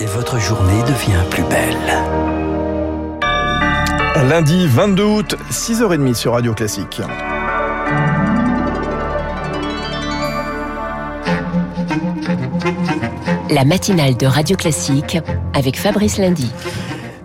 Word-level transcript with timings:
et 0.00 0.06
votre 0.06 0.38
journée 0.38 0.82
devient 0.82 1.22
plus 1.30 1.42
belle. 1.44 1.76
Lundi 4.28 4.66
22 4.66 5.04
août, 5.04 5.36
6h30 5.50 6.14
sur 6.14 6.32
Radio 6.32 6.54
Classique. 6.54 7.00
La 13.50 13.64
matinale 13.64 14.16
de 14.16 14.26
Radio 14.26 14.56
Classique 14.56 15.18
avec 15.52 15.78
Fabrice 15.78 16.18
Lundy. 16.18 16.50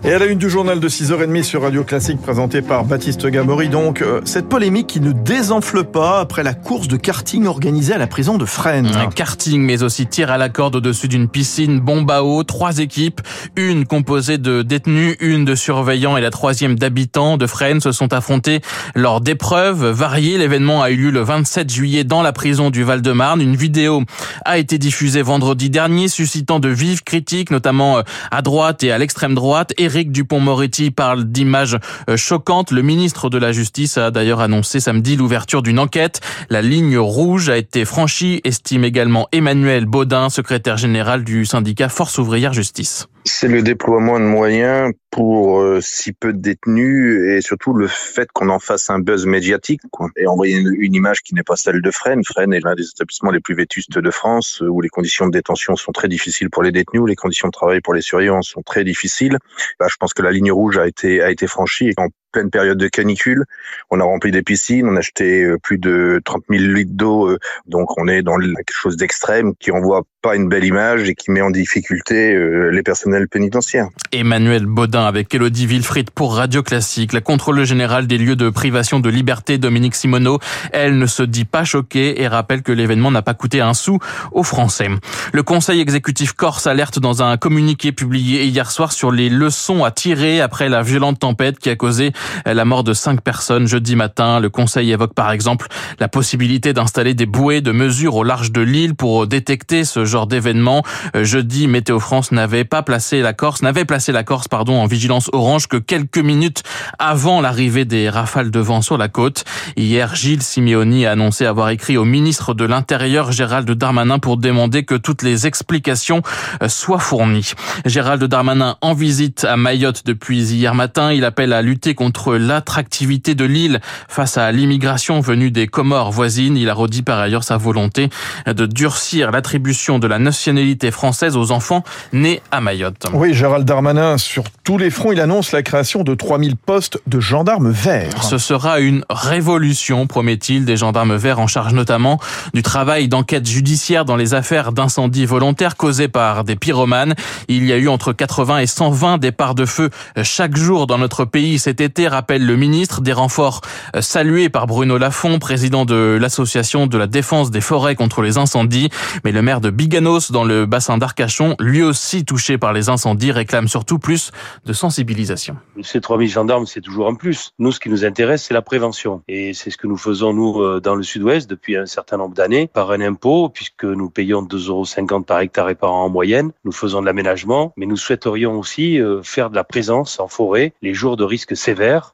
Et 0.02 0.14
à 0.14 0.18
la 0.18 0.26
une 0.26 0.38
du 0.38 0.48
journal 0.48 0.80
de 0.80 0.88
6h30 0.88 1.42
sur 1.42 1.60
Radio 1.60 1.84
Classique 1.84 2.22
présenté 2.22 2.62
par 2.62 2.86
Baptiste 2.86 3.26
Gabory, 3.26 3.68
donc 3.68 4.00
euh, 4.00 4.22
cette 4.24 4.48
polémique 4.48 4.86
qui 4.86 5.00
ne 5.00 5.12
désenfle 5.12 5.84
pas 5.84 6.20
après 6.20 6.42
la 6.42 6.54
course 6.54 6.88
de 6.88 6.96
karting 6.96 7.44
organisée 7.44 7.92
à 7.92 7.98
la 7.98 8.06
prison 8.06 8.38
de 8.38 8.46
Fresnes. 8.46 8.90
Un 8.96 9.10
karting 9.10 9.60
mais 9.60 9.82
aussi 9.82 10.06
tir 10.06 10.30
à 10.30 10.38
la 10.38 10.48
corde 10.48 10.76
au-dessus 10.76 11.06
d'une 11.06 11.28
piscine, 11.28 11.80
bombe 11.80 12.10
à 12.10 12.24
eau, 12.24 12.44
trois 12.44 12.78
équipes, 12.78 13.20
une 13.56 13.84
composée 13.84 14.38
de 14.38 14.62
détenus, 14.62 15.16
une 15.20 15.44
de 15.44 15.54
surveillants 15.54 16.16
et 16.16 16.22
la 16.22 16.30
troisième 16.30 16.78
d'habitants 16.78 17.36
de 17.36 17.46
Fresnes 17.46 17.80
se 17.80 17.92
sont 17.92 18.14
affrontés 18.14 18.62
lors 18.94 19.20
d'épreuves 19.20 19.84
variées. 19.84 20.38
L'événement 20.38 20.80
a 20.82 20.90
eu 20.90 20.96
lieu 20.96 21.10
le 21.10 21.20
27 21.20 21.70
juillet 21.70 22.04
dans 22.04 22.22
la 22.22 22.32
prison 22.32 22.70
du 22.70 22.84
Val-de-Marne. 22.84 23.42
Une 23.42 23.54
vidéo 23.54 24.04
a 24.46 24.56
été 24.56 24.78
diffusée 24.78 25.20
vendredi 25.20 25.68
dernier 25.68 26.08
suscitant 26.08 26.58
de 26.58 26.70
vives 26.70 27.02
critiques, 27.02 27.50
notamment 27.50 27.98
euh, 27.98 28.02
à 28.30 28.40
droite 28.40 28.82
et 28.82 28.92
à 28.92 28.96
l'extrême 28.96 29.34
droite. 29.34 29.74
Éric 29.90 30.12
Dupont-Moretti 30.12 30.92
parle 30.92 31.24
d'images 31.24 31.76
euh, 32.08 32.16
choquantes. 32.16 32.70
Le 32.70 32.80
ministre 32.80 33.28
de 33.28 33.38
la 33.38 33.50
Justice 33.50 33.98
a 33.98 34.12
d'ailleurs 34.12 34.38
annoncé 34.38 34.78
samedi 34.78 35.16
l'ouverture 35.16 35.62
d'une 35.62 35.80
enquête. 35.80 36.20
La 36.48 36.62
ligne 36.62 36.96
rouge 36.96 37.48
a 37.48 37.56
été 37.56 37.84
franchie, 37.84 38.40
estime 38.44 38.84
également 38.84 39.26
Emmanuel 39.32 39.86
Baudin, 39.86 40.30
secrétaire 40.30 40.76
général 40.76 41.24
du 41.24 41.44
syndicat 41.44 41.88
Force 41.88 42.18
ouvrière 42.18 42.52
justice. 42.52 43.08
C'est 43.24 43.48
le 43.48 43.62
déploiement 43.62 44.18
de 44.18 44.24
moyens 44.24 44.92
pour 45.10 45.60
euh, 45.60 45.80
si 45.82 46.12
peu 46.12 46.32
de 46.32 46.38
détenus 46.38 47.22
et 47.28 47.42
surtout 47.42 47.74
le 47.74 47.86
fait 47.86 48.30
qu'on 48.32 48.48
en 48.48 48.58
fasse 48.58 48.88
un 48.88 48.98
buzz 48.98 49.26
médiatique 49.26 49.82
quoi. 49.90 50.08
et 50.16 50.26
envoyer 50.26 50.56
une, 50.56 50.94
image 50.94 51.20
qui 51.22 51.34
n'est 51.34 51.42
pas 51.42 51.56
celle 51.56 51.82
de 51.82 51.90
Fresnes. 51.90 52.22
Fresnes 52.24 52.54
est 52.54 52.60
l'un 52.60 52.74
des 52.74 52.88
établissements 52.88 53.30
les 53.30 53.40
plus 53.40 53.54
vétustes 53.54 53.98
de 53.98 54.10
France 54.10 54.62
euh, 54.62 54.68
où 54.68 54.80
les 54.80 54.88
conditions 54.88 55.26
de 55.26 55.32
détention 55.32 55.76
sont 55.76 55.92
très 55.92 56.08
difficiles 56.08 56.48
pour 56.48 56.62
les 56.62 56.72
détenus, 56.72 57.02
où 57.02 57.06
les 57.06 57.16
conditions 57.16 57.48
de 57.48 57.52
travail 57.52 57.80
pour 57.80 57.92
les 57.92 58.00
surveillants 58.00 58.42
sont 58.42 58.62
très 58.62 58.84
difficiles. 58.84 59.36
Je 59.80 59.96
pense 59.98 60.14
que 60.14 60.22
la 60.22 60.30
ligne 60.30 60.52
rouge 60.52 60.78
a 60.78 60.86
été 60.86 61.22
a 61.22 61.30
été 61.30 61.46
franchie 61.46 61.88
et 61.88 61.94
pleine 62.32 62.50
période 62.50 62.78
de 62.78 62.88
canicule, 62.88 63.44
on 63.90 64.00
a 64.00 64.04
rempli 64.04 64.30
des 64.30 64.42
piscines, 64.42 64.88
on 64.88 64.96
a 64.96 65.00
acheté 65.00 65.42
euh, 65.42 65.58
plus 65.58 65.78
de 65.78 66.20
30 66.24 66.44
000 66.50 66.62
litres 66.64 66.92
d'eau, 66.94 67.36
donc 67.66 67.98
on 67.98 68.08
est 68.08 68.22
dans 68.22 68.38
quelque 68.38 68.72
chose 68.72 68.96
d'extrême 68.96 69.54
qui 69.58 69.70
envoie 69.70 70.02
pas 70.22 70.36
une 70.36 70.48
belle 70.48 70.64
image 70.64 71.08
et 71.08 71.14
qui 71.14 71.30
met 71.30 71.40
en 71.40 71.50
difficulté 71.50 72.36
les 72.70 72.82
personnels 72.82 73.26
pénitentiaires. 73.26 73.88
Emmanuel 74.12 74.66
Baudin 74.66 75.06
avec 75.06 75.34
Elodie 75.34 75.66
Wilfried 75.66 76.10
pour 76.10 76.36
Radio 76.36 76.62
Classique. 76.62 77.12
La 77.12 77.20
contrôle 77.20 77.64
générale 77.64 78.06
des 78.06 78.18
lieux 78.18 78.36
de 78.36 78.50
privation 78.50 79.00
de 79.00 79.08
liberté, 79.08 79.56
Dominique 79.56 79.94
Simoneau, 79.94 80.38
elle 80.72 80.98
ne 80.98 81.06
se 81.06 81.22
dit 81.22 81.44
pas 81.44 81.64
choquée 81.64 82.20
et 82.20 82.28
rappelle 82.28 82.62
que 82.62 82.72
l'événement 82.72 83.10
n'a 83.10 83.22
pas 83.22 83.34
coûté 83.34 83.60
un 83.60 83.74
sou 83.74 83.98
aux 84.32 84.42
Français. 84.42 84.88
Le 85.32 85.42
Conseil 85.42 85.80
exécutif 85.80 86.32
corse 86.32 86.66
alerte 86.66 86.98
dans 86.98 87.22
un 87.22 87.36
communiqué 87.36 87.92
publié 87.92 88.44
hier 88.44 88.70
soir 88.70 88.92
sur 88.92 89.10
les 89.10 89.28
leçons 89.28 89.84
à 89.84 89.90
tirer 89.90 90.40
après 90.40 90.68
la 90.68 90.82
violente 90.82 91.20
tempête 91.20 91.58
qui 91.58 91.70
a 91.70 91.76
causé 91.76 92.12
la 92.46 92.64
mort 92.64 92.84
de 92.84 92.92
cinq 92.92 93.20
personnes 93.22 93.66
jeudi 93.66 93.96
matin. 93.96 94.40
Le 94.40 94.48
Conseil 94.50 94.90
évoque 94.90 95.14
par 95.14 95.32
exemple 95.32 95.66
la 95.98 96.08
possibilité 96.08 96.72
d'installer 96.72 97.14
des 97.14 97.26
bouées 97.26 97.60
de 97.60 97.72
mesure 97.72 98.16
au 98.16 98.24
large 98.24 98.52
de 98.52 98.60
l'île 98.60 98.94
pour 98.94 99.26
détecter 99.26 99.84
ce 99.84 100.04
genre 100.04 100.26
d'événement. 100.26 100.82
Jeudi, 101.14 101.66
Météo 101.66 102.00
France 102.00 102.32
n'avait 102.32 102.64
pas 102.64 102.82
placé 102.82 103.20
la 103.22 103.32
Corse, 103.32 103.62
n'avait 103.62 103.84
placé 103.84 104.12
la 104.12 104.24
Corse, 104.24 104.48
pardon, 104.48 104.80
en 104.80 104.86
vigilance 104.86 105.30
orange 105.32 105.66
que 105.66 105.76
quelques 105.76 106.18
minutes 106.18 106.62
avant 106.98 107.40
l'arrivée 107.40 107.84
des 107.84 108.08
rafales 108.08 108.50
de 108.50 108.60
vent 108.60 108.82
sur 108.82 108.98
la 108.98 109.08
côte. 109.08 109.44
Hier, 109.76 110.14
Gilles 110.14 110.42
Simeoni 110.42 111.06
a 111.06 111.12
annoncé 111.12 111.46
avoir 111.46 111.70
écrit 111.70 111.96
au 111.96 112.04
ministre 112.04 112.54
de 112.54 112.64
l'Intérieur, 112.64 113.32
Gérald 113.32 113.70
Darmanin, 113.70 114.18
pour 114.18 114.36
demander 114.36 114.84
que 114.84 114.94
toutes 114.94 115.22
les 115.22 115.46
explications 115.46 116.22
euh, 116.62 116.68
soient 116.68 116.98
fournies. 116.98 117.52
Gérald 117.86 118.22
Darmanin 118.24 118.76
en 118.80 118.94
visite 118.94 119.44
à 119.44 119.56
Mayotte 119.56 120.02
depuis 120.04 120.52
hier 120.52 120.74
matin. 120.74 121.12
Il 121.12 121.24
appelle 121.24 121.52
à 121.52 121.62
lutter 121.62 121.94
contre 121.94 122.09
l'attractivité 122.36 123.34
de 123.34 123.44
l'île 123.44 123.80
face 124.08 124.36
à 124.36 124.50
l'immigration 124.52 125.20
venue 125.20 125.50
des 125.50 125.66
Comores 125.66 126.12
voisines. 126.12 126.56
Il 126.56 126.68
a 126.68 126.74
redit 126.74 127.02
par 127.02 127.18
ailleurs 127.18 127.44
sa 127.44 127.56
volonté 127.56 128.10
de 128.46 128.66
durcir 128.66 129.30
l'attribution 129.30 129.98
de 129.98 130.06
la 130.06 130.18
nationalité 130.18 130.90
française 130.90 131.36
aux 131.36 131.50
enfants 131.50 131.84
nés 132.12 132.42
à 132.50 132.60
Mayotte. 132.60 133.06
Oui, 133.12 133.34
Gérald 133.34 133.64
Darmanin, 133.64 134.18
sur 134.18 134.44
tous 134.64 134.78
les 134.78 134.90
fronts, 134.90 135.12
il 135.12 135.20
annonce 135.20 135.52
la 135.52 135.62
création 135.62 136.02
de 136.02 136.14
3000 136.14 136.56
postes 136.56 137.00
de 137.06 137.20
gendarmes 137.20 137.70
verts. 137.70 138.22
Ce 138.22 138.38
sera 138.38 138.80
une 138.80 139.04
révolution, 139.10 140.06
promet-il, 140.06 140.64
des 140.64 140.76
gendarmes 140.76 141.16
verts 141.16 141.38
en 141.38 141.46
charge 141.46 141.72
notamment 141.72 142.18
du 142.54 142.62
travail 142.62 143.08
d'enquête 143.08 143.46
judiciaire 143.46 144.04
dans 144.04 144.16
les 144.16 144.34
affaires 144.34 144.72
d'incendie 144.72 145.26
volontaires 145.26 145.76
causés 145.76 146.08
par 146.08 146.44
des 146.44 146.56
pyromanes. 146.56 147.14
Il 147.48 147.64
y 147.64 147.72
a 147.72 147.76
eu 147.76 147.88
entre 147.88 148.12
80 148.12 148.58
et 148.58 148.66
120 148.66 149.18
départs 149.18 149.54
de 149.54 149.64
feu 149.64 149.90
chaque 150.22 150.56
jour 150.56 150.86
dans 150.86 150.98
notre 150.98 151.24
pays 151.24 151.58
cet 151.58 151.80
été, 151.80 151.99
rappelle 152.08 152.46
le 152.46 152.56
ministre. 152.56 153.00
Des 153.00 153.12
renforts 153.12 153.60
salués 154.00 154.48
par 154.48 154.66
Bruno 154.66 154.98
Lafont, 154.98 155.38
président 155.38 155.84
de 155.84 156.18
l'association 156.20 156.86
de 156.86 156.98
la 156.98 157.06
défense 157.06 157.50
des 157.50 157.60
forêts 157.60 157.94
contre 157.94 158.22
les 158.22 158.38
incendies. 158.38 158.88
Mais 159.24 159.32
le 159.32 159.42
maire 159.42 159.60
de 159.60 159.70
Biganos, 159.70 160.32
dans 160.32 160.44
le 160.44 160.66
bassin 160.66 160.98
d'Arcachon, 160.98 161.56
lui 161.58 161.82
aussi 161.82 162.24
touché 162.24 162.58
par 162.58 162.72
les 162.72 162.88
incendies, 162.88 163.32
réclame 163.32 163.68
surtout 163.68 163.98
plus 163.98 164.32
de 164.66 164.72
sensibilisation. 164.72 165.56
Ces 165.82 166.00
3000 166.00 166.28
gendarmes, 166.28 166.66
c'est 166.66 166.80
toujours 166.80 167.08
un 167.08 167.14
plus. 167.14 167.52
Nous, 167.58 167.72
ce 167.72 167.80
qui 167.80 167.88
nous 167.88 168.04
intéresse, 168.04 168.44
c'est 168.44 168.54
la 168.54 168.62
prévention. 168.62 169.22
Et 169.28 169.54
c'est 169.54 169.70
ce 169.70 169.76
que 169.76 169.86
nous 169.86 169.96
faisons, 169.96 170.32
nous, 170.32 170.80
dans 170.80 170.94
le 170.94 171.02
sud-ouest, 171.02 171.48
depuis 171.48 171.76
un 171.76 171.86
certain 171.86 172.16
nombre 172.16 172.34
d'années, 172.34 172.68
par 172.72 172.90
un 172.90 173.00
impôt, 173.00 173.48
puisque 173.48 173.84
nous 173.84 174.10
payons 174.10 174.42
2,50 174.42 174.68
euros 174.68 175.20
par 175.22 175.40
hectare 175.40 175.70
et 175.70 175.74
par 175.74 175.92
an 175.92 176.04
en 176.04 176.08
moyenne. 176.08 176.52
Nous 176.64 176.72
faisons 176.72 177.00
de 177.00 177.06
l'aménagement, 177.06 177.72
mais 177.76 177.86
nous 177.86 177.96
souhaiterions 177.96 178.58
aussi 178.58 178.98
faire 179.22 179.50
de 179.50 179.56
la 179.56 179.64
présence 179.64 180.20
en 180.20 180.28
forêt 180.28 180.72
les 180.82 180.94
jours 180.94 181.16
de 181.16 181.24
risque 181.24 181.56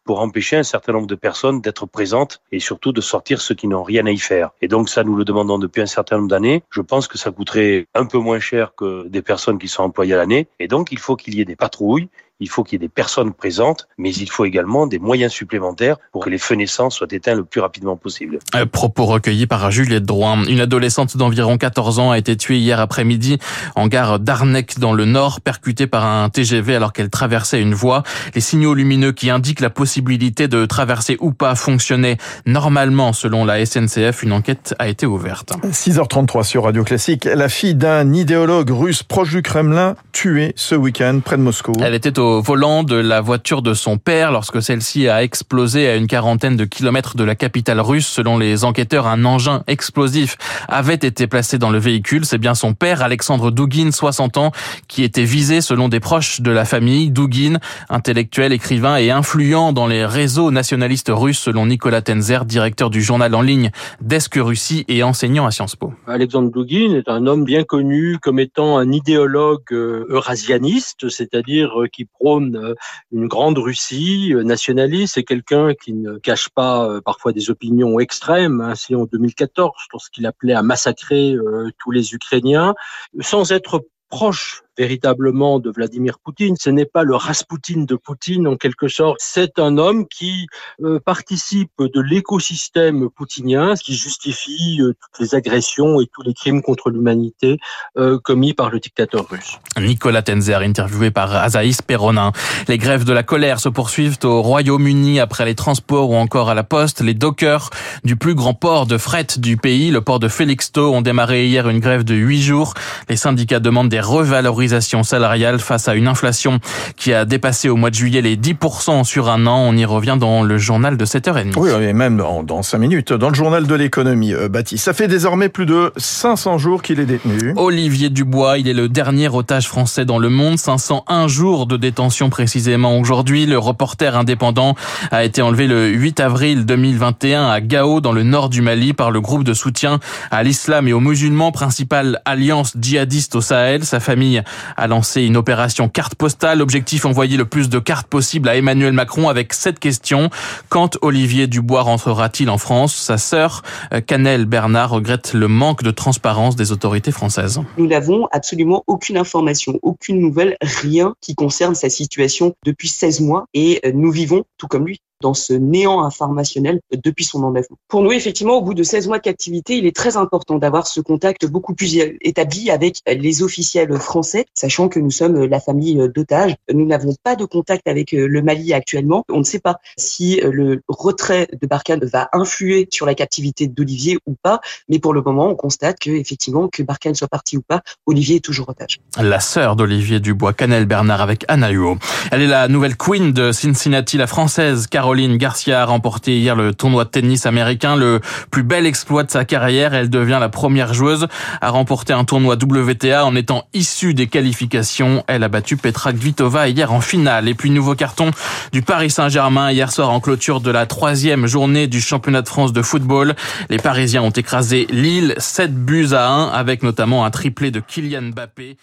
pour 0.05 0.21
empêcher 0.21 0.57
un 0.57 0.63
certain 0.63 0.93
nombre 0.93 1.07
de 1.07 1.15
personnes 1.15 1.61
d'être 1.61 1.87
présentes 1.87 2.41
et 2.53 2.61
surtout 2.61 2.93
de 2.93 3.01
sortir 3.01 3.41
ceux 3.41 3.55
qui 3.55 3.69
n'ont 3.69 3.83
rien 3.83 4.07
à 4.07 4.11
y 4.11 4.19
faire. 4.19 4.51
Et 4.63 4.69
donc 4.69 4.89
ça, 4.89 5.05
nous 5.05 5.17
le 5.17 5.25
demandons 5.25 5.59
depuis 5.59 5.83
un 5.83 5.87
certain 5.87 6.17
nombre 6.17 6.29
d'années. 6.29 6.63
Je 6.71 6.81
pense 6.81 7.09
que 7.09 7.19
ça 7.19 7.31
coûterait 7.31 7.87
un 7.95 8.07
peu 8.07 8.19
moins 8.19 8.41
cher 8.41 8.75
que 8.75 9.07
des 9.09 9.23
personnes 9.23 9.59
qui 9.59 9.69
sont 9.69 9.83
employées 9.83 10.15
à 10.15 10.17
l'année. 10.17 10.49
Et 10.61 10.69
donc, 10.69 10.93
il 10.93 10.99
faut 10.99 11.17
qu'il 11.17 11.35
y 11.35 11.41
ait 11.41 11.45
des 11.45 11.57
patrouilles 11.57 12.09
il 12.41 12.49
faut 12.49 12.65
qu'il 12.65 12.75
y 12.75 12.77
ait 12.77 12.87
des 12.87 12.93
personnes 12.93 13.33
présentes, 13.33 13.89
mais 13.99 14.13
il 14.13 14.31
faut 14.31 14.45
également 14.45 14.87
des 14.87 14.99
moyens 14.99 15.33
supplémentaires 15.33 15.97
pour 16.13 16.25
que 16.25 16.31
les 16.31 16.39
feux 16.39 16.55
naissants 16.55 16.91
soient 16.91 17.07
éteints 17.11 17.35
le 17.35 17.45
plus 17.45 17.61
rapidement 17.61 17.97
possible. 17.97 18.39
Euh, 18.55 18.67
propos 18.67 19.07
recueillis 19.07 19.47
par 19.47 19.71
Juliette 19.71 20.05
Drouin. 20.05 20.45
Une 20.45 20.61
adolescente 20.61 21.17
d'environ 21.17 21.57
14 21.57 21.99
ans 21.99 22.11
a 22.11 22.19
été 22.19 22.37
tuée 22.37 22.59
hier 22.59 22.81
après-midi 22.81 23.39
en 23.75 23.87
gare 23.87 24.19
d'Arnec 24.19 24.79
dans 24.79 24.93
le 24.93 25.05
nord, 25.05 25.41
percutée 25.41 25.87
par 25.87 26.05
un 26.05 26.29
TGV 26.29 26.77
alors 26.77 26.93
qu'elle 26.93 27.11
traversait 27.11 27.61
une 27.61 27.75
voie. 27.75 28.03
Les 28.35 28.41
signaux 28.41 28.75
lumineux 28.75 29.13
qui 29.13 29.31
indiquent 29.31 29.61
la 29.61 29.71
possibilité 29.71 30.49
de 30.49 30.67
traverser 30.67 31.17
ou 31.21 31.33
pas 31.33 31.55
fonctionnaient 31.55 32.19
normalement 32.45 33.13
selon 33.13 33.45
la 33.45 33.65
SNCF. 33.65 34.23
Une 34.23 34.33
enquête 34.33 34.75
a 34.79 34.89
été 34.89 35.07
ouverte. 35.07 35.55
6h33 35.65 36.43
sur 36.43 36.65
Radio 36.65 36.85
Classique. 36.85 37.25
La 37.25 37.49
fille 37.49 37.75
d'un 37.75 38.13
idéologue 38.13 38.71
russe 38.71 39.03
proche 39.03 39.31
du 39.31 39.43
Kremlin 39.43 39.97
tuée 40.13 40.53
ce 40.57 40.75
week-end 40.75 41.21
près 41.25 41.37
de 41.37 41.43
Moscou. 41.43 41.73
Elle 41.83 41.95
était 41.95 42.19
au 42.19 42.26
volant 42.45 42.83
de 42.83 42.97
la 42.97 43.21
voiture 43.21 43.63
de 43.63 43.75
son 43.75 43.99
père 43.99 44.33
lorsque 44.33 44.63
celle-ci 44.63 45.09
a 45.09 45.23
explosé 45.23 45.89
à 45.89 45.97
une 45.97 46.07
quarantaine 46.07 46.57
de 46.57 46.65
kilomètres 46.65 47.17
de 47.17 47.25
la 47.25 47.35
capitale 47.35 47.81
russe. 47.81 48.07
Selon 48.07 48.39
les 48.39 48.65
enquêteurs, 48.65 49.07
un 49.07 49.25
engin 49.25 49.63
explosif 49.67 50.37
avait 50.69 50.95
été 50.95 51.27
placé 51.27 51.59
dans 51.59 51.71
le 51.71 51.79
véhicule. 51.79 52.25
C'est 52.25 52.39
bien 52.39 52.55
son 52.55 52.75
père, 52.75 53.03
Alexandre 53.03 53.51
Douguin, 53.51 53.93
60 53.93 54.37
ans, 54.37 54.53
qui 54.89 55.03
était 55.03 55.25
visé 55.25 55.61
selon 55.61 55.89
des 55.89 56.01
proches 56.01 56.41
de 56.41 56.51
la 56.51 56.65
famille. 56.65 57.11
Douguin, 57.11 57.59
intellectuel, 57.89 58.53
écrivain 58.53 58.97
et 58.97 59.11
influent 59.11 59.73
dans 59.73 59.87
les 59.87 60.05
réseaux 60.05 60.51
nationalistes 60.51 61.11
russes, 61.13 61.39
selon 61.39 61.67
Nicolas 61.67 62.03
Tenzer, 62.03 62.45
directeur 62.45 62.91
du 62.91 63.03
journal 63.03 63.35
en 63.35 63.43
ligne 63.43 63.71
Desk 64.01 64.35
Russie 64.37 64.85
et 64.89 65.03
enseignant 65.03 65.47
à 65.47 65.51
Sciences 65.51 65.77
Po. 65.77 65.93
Alexandre 66.07 66.51
Douguin 66.51 66.95
est 66.95 67.09
un 67.09 67.27
homme 67.27 67.45
bien 67.45 67.65
connu 67.65 68.19
comme 68.21 68.39
étant 68.39 68.79
un 68.79 68.91
idéologue 68.93 69.73
eurasianiste, 69.73 71.09
c'est-à-dire 71.09 71.73
qui 71.93 72.07
prône 72.19 72.75
une 73.13 73.29
grande 73.29 73.59
Russie 73.59 74.33
nationaliste. 74.35 75.15
C'est 75.15 75.25
quelqu'un 75.25 75.75
qui 75.75 75.93
ne 75.93 76.19
cache 76.19 76.49
pas 76.49 77.01
parfois 77.05 77.33
des 77.33 77.51
opinions 77.51 77.99
extrêmes. 77.99 78.61
Ainsi, 78.61 78.95
en 78.95 79.05
2014, 79.05 79.73
lorsqu'il 79.93 80.27
appelait 80.27 80.55
à 80.55 80.63
massacrer 80.63 81.35
tous 81.79 81.91
les 81.91 82.15
Ukrainiens, 82.15 82.75
sans 83.21 83.53
être 83.53 83.87
proche 84.09 84.63
véritablement 84.77 85.59
de 85.59 85.71
Vladimir 85.71 86.19
Poutine. 86.19 86.57
Ce 86.59 86.71
n'est 86.71 86.87
pas 86.87 87.03
le 87.03 87.15
Rasputin 87.15 87.83
de 87.83 87.97
Poutine 87.97 88.47
en 88.47 88.57
quelque 88.57 88.89
sorte. 88.89 89.19
C'est 89.21 89.59
un 89.59 89.79
homme 89.79 90.07
qui 90.07 90.47
euh, 90.83 91.01
participe 91.01 91.71
de 91.79 92.01
l'écosystème 92.01 93.09
poutinien, 93.11 93.75
qui 93.75 93.95
justifie 93.95 94.81
euh, 94.81 94.93
toutes 94.93 95.21
les 95.21 95.35
agressions 95.35 96.01
et 96.01 96.07
tous 96.07 96.23
les 96.23 96.35
crimes 96.35 96.63
contre 96.63 96.91
l'humanité 96.91 97.59
euh, 97.97 98.19
commis 98.23 98.53
par 98.53 98.71
le 98.71 98.79
dictateur 98.79 99.29
russe. 99.29 99.59
Nicolas 99.79 100.23
Tenzer, 100.23 100.61
interviewé 100.63 101.11
par 101.11 101.35
Azaïs 101.35 101.83
Perronin. 101.83 102.33
Les 102.69 102.79
grèves 102.79 103.05
de 103.05 103.13
la 103.13 103.23
colère 103.23 103.61
se 103.61 103.69
poursuivent 103.69 104.19
au 104.25 104.43
Royaume-Uni 104.43 105.21
après 105.21 105.45
les 105.45 105.55
transports 105.55 106.11
ou 106.11 106.15
encore 106.15 106.51
à 106.51 106.55
la 106.55 106.65
poste. 106.65 107.01
Les 107.01 107.15
dockers 107.15 107.71
du 108.05 108.17
plus 108.17 108.35
grand 108.35 108.55
port 108.55 108.87
de 108.87 108.99
fret 108.99 109.27
du 109.39 109.57
pays, 109.57 109.91
le 109.91 110.01
port 110.01 110.19
de 110.19 110.29
Felixstowe, 110.29 110.93
ont 110.93 111.03
démarré 111.03 111.47
hier 111.47 111.69
une 111.69 111.81
grève 111.81 112.05
de 112.05 112.15
huit 112.15 112.43
jours. 112.43 112.75
Les 113.09 113.17
syndicats 113.17 113.61
demandent 113.61 113.89
des 113.89 114.01
revalorisations 114.01 114.66
salariales 115.03 115.59
face 115.59 115.89
à 115.89 115.95
une 115.95 116.09
inflation 116.09 116.61
qui 116.97 117.13
a 117.13 117.25
dépassé 117.25 117.69
au 117.69 117.77
mois 117.77 117.91
de 117.91 117.95
juillet 117.95 118.23
les 118.23 118.37
10% 118.37 119.05
sur 119.05 119.29
un 119.29 119.47
an. 119.47 119.65
On 119.67 119.77
y 119.77 119.85
revient 119.85 120.17
dans 120.19 120.43
le 120.43 120.59
journal 120.59 120.97
de 120.97 121.05
7h30. 121.05 121.53
Oui, 121.57 121.71
et 121.83 121.93
même 121.93 122.17
dans, 122.17 122.43
dans 122.43 122.63
5 122.63 122.79
minutes, 122.79 123.13
dans 123.13 123.29
le 123.29 123.35
journal 123.35 123.67
de 123.67 123.75
l'économie, 123.75 124.35
euh, 124.35 124.49
Baptiste. 124.49 124.85
Ça 124.85 124.93
fait 124.93 125.09
désormais 125.09 125.49
plus 125.49 125.67
de 125.67 125.93
500 125.97 126.59
jours 126.59 126.83
qu'il 126.83 127.01
est 127.01 127.07
détenu. 127.07 127.53
Olivier 127.57 128.11
Dubois, 128.11 128.59
il 128.59 128.69
est 128.69 128.75
le 128.75 128.89
dernier 128.89 129.29
otage 129.29 129.69
français 129.69 130.05
dans 130.05 130.19
le 130.19 130.29
monde. 130.29 130.59
501 130.59 131.29
jours 131.29 131.67
de 131.67 131.77
détention 131.77 132.31
précisément 132.31 132.99
aujourd'hui. 132.99 133.47
Le 133.47 133.59
reporter 133.59 134.17
indépendant 134.17 134.75
a 135.11 135.25
été 135.25 135.43
enlevé 135.43 135.67
le 135.67 135.89
8 135.89 136.21
avril 136.21 136.67
2021 136.67 137.49
à 137.49 137.61
Gao, 137.61 138.01
dans 138.01 138.13
le 138.13 138.23
nord 138.23 138.49
du 138.49 138.63
Mali, 138.63 138.93
par 138.93 139.11
le 139.11 139.21
groupe 139.21 139.45
de 139.45 139.55
soutien 139.55 139.99
à 140.31 140.43
l'islam 140.43 140.89
et 140.89 140.93
aux 140.93 141.01
musulmans, 141.01 141.53
principale 141.53 142.21
alliance 142.25 142.75
djihadiste 142.81 143.37
au 143.37 143.41
Sahel. 143.41 143.85
Sa 143.85 144.01
famille 144.01 144.43
a 144.77 144.87
lancé 144.87 145.23
une 145.23 145.37
opération 145.37 145.89
carte 145.89 146.15
postale. 146.15 146.63
Objectif 146.63 147.05
envoyer 147.05 147.37
le 147.37 147.45
plus 147.45 147.69
de 147.69 147.79
cartes 147.79 148.07
possible 148.07 148.49
à 148.49 148.57
Emmanuel 148.57 148.93
Macron 148.93 149.29
avec 149.29 149.53
cette 149.53 149.79
question. 149.79 150.31
Quand 150.69 150.99
Olivier 151.03 151.47
Dubois 151.47 151.83
rentrera-t-il 151.83 152.51
en 152.51 152.59
France? 152.59 152.95
Sa 152.95 153.19
sœur, 153.19 153.63
Canel 154.07 154.47
Bernard, 154.47 154.91
regrette 154.91 155.35
le 155.35 155.49
manque 155.49 155.83
de 155.83 155.91
transparence 155.91 156.57
des 156.57 156.73
autorités 156.73 157.13
françaises. 157.13 157.61
Nous 157.79 157.87
n'avons 157.87 158.29
absolument 158.33 158.85
aucune 158.87 159.17
information, 159.17 159.79
aucune 159.83 160.21
nouvelle, 160.21 160.57
rien 160.61 161.15
qui 161.21 161.35
concerne 161.35 161.75
sa 161.75 161.89
situation 161.89 162.55
depuis 162.65 162.89
16 162.89 163.21
mois 163.21 163.47
et 163.55 163.81
nous 163.95 164.11
vivons, 164.11 164.45
tout 164.59 164.67
comme 164.67 164.87
lui, 164.87 165.01
dans 165.23 165.35
ce 165.35 165.53
néant 165.53 166.03
informationnel 166.03 166.81
depuis 166.93 167.25
son 167.25 167.43
enlèvement. 167.43 167.77
Pour 167.89 168.03
nous, 168.03 168.13
effectivement, 168.13 168.57
au 168.59 168.63
bout 168.63 168.75
de 168.75 168.83
16 168.83 169.09
mois 169.09 169.19
de 169.19 169.23
captivité, 169.23 169.77
il 169.77 169.87
est 169.87 169.97
très 169.97 170.17
important 170.17 170.57
d'avoir 170.59 170.87
ce 170.87 171.01
contact 171.01 171.47
beaucoup 171.47 171.75
plus 171.75 171.99
établi 172.21 172.71
avec 172.71 173.01
les 173.07 173.43
officiels 173.43 173.97
français, 173.99 174.47
sachant 174.55 174.89
que 174.89 175.01
nous 175.01 175.11
sommes 175.11 175.45
la 175.45 175.61
famille 175.61 175.97
d'otages. 176.15 176.55
Nous 176.73 176.87
n'avons 176.87 177.15
pas 177.23 177.37
de 177.37 177.45
contact 177.45 177.89
avec 177.89 178.13
le 178.13 178.43
Mali 178.43 178.73
actuellement. 178.73 179.25
On 179.31 179.39
ne 179.39 179.45
sait 179.45 179.61
pas 179.61 179.79
si 179.97 180.41
le 180.43 180.83
retrait 180.89 181.49
de 181.61 181.67
Barkhane 181.67 182.05
va 182.05 182.29
influer 182.33 182.89
sur 182.93 183.07
la 183.07 183.15
captivité 183.15 183.67
d'Olivier 183.67 184.19
ou 184.27 184.35
pas, 184.41 184.61
mais 184.89 184.99
pour 184.99 185.15
le 185.15 185.23
moment, 185.23 185.49
on 185.49 185.55
constate 185.55 185.99
que 185.99 186.11
effectivement, 186.11 186.69
que 186.69 186.83
Barkhane 186.83 187.15
soit 187.15 187.29
parti 187.29 187.57
ou 187.57 187.63
pas, 187.63 187.83
Olivier 188.07 188.37
est 188.37 188.45
toujours 188.45 188.69
otage. 188.69 189.01
La 189.19 189.41
sœur 189.41 189.77
d'Olivier 189.77 190.21
Dubois, 190.21 190.53
Canel 190.53 190.87
Bernard 190.87 191.21
avec 191.21 191.45
Anna 191.49 191.71
Huo. 191.71 191.97
Elle 192.31 192.43
est 192.43 192.47
la 192.47 192.69
nouvelle 192.69 192.97
queen 192.97 193.33
de 193.33 193.53
Cincinnati, 193.53 194.17
la 194.17 194.27
française, 194.27 194.87
car 194.87 195.06
Caroline 195.07 195.37
Garcia 195.37 195.83
a 195.83 195.85
remporté 195.85 196.37
hier 196.37 196.57
le 196.57 196.75
tournoi 196.75 197.05
de 197.05 197.11
tennis 197.11 197.47
américain, 197.47 197.95
le 197.95 198.21
plus 198.51 198.65
bel 198.65 198.87
exploit 198.87 199.23
de 199.23 199.31
sa 199.31 199.45
carrière. 199.45 199.95
Elle 199.95 200.11
devient 200.11 200.39
la 200.41 200.49
première 200.49 200.95
joueuse 200.95 201.29
à 201.61 201.71
remporter 201.71 202.13
un 202.13 202.25
tournoi 202.25 202.57
WTA 202.57 203.25
en 203.25 203.37
étant 203.37 203.69
issue 203.73 204.15
des 204.15 204.27
qualifications. 204.27 205.23
Elle 205.29 205.45
a 205.45 205.49
battu 205.49 205.77
Petra 205.77 206.13
Kvitova 206.13 206.67
hier 206.67 206.93
en 206.93 207.01
finale. 207.01 207.47
Et 207.47 207.55
puis 207.55 207.71
nouveau 207.71 207.95
carton 207.95 208.33
du 208.73 208.83
Paris 208.83 209.11
Saint-Germain 209.11 209.71
hier 209.71 209.93
soir 209.93 210.11
en 210.11 210.19
clôture 210.19 210.61
de 210.61 210.73
la 210.73 210.87
troisième 210.87 211.47
journée 211.47 211.87
du 211.87 212.01
championnat 212.01 212.43
de 212.43 212.49
France 212.49 212.73
de 212.73 212.83
football. 212.83 213.37
Les 213.71 213.79
Parisiens 213.79 214.23
ont 214.23 214.31
écrasé 214.31 214.89
Lille 214.91 215.37
7 215.39 215.73
buts 215.73 216.15
à 216.15 216.27
1 216.29 216.49
avec 216.49 216.83
notamment 216.83 217.25
un 217.25 217.31
triplé 217.31 217.71
de 217.71 217.79
Kylian 217.79 218.33
Mbappé. 218.33 218.77